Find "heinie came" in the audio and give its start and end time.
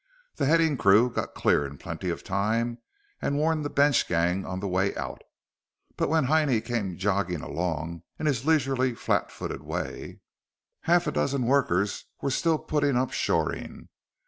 6.23-6.97